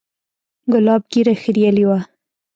[0.71, 1.99] ګلاب ږيره خرييلې وه.